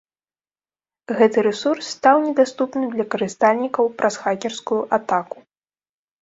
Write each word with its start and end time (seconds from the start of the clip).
Гэты 1.19 1.37
рэсурс 1.47 1.85
стаў 1.95 2.17
недаступным 2.27 2.87
для 2.95 3.05
карыстальнікаў 3.17 3.85
праз 4.01 4.13
хакерскую 4.23 4.81
атаку. 4.99 5.37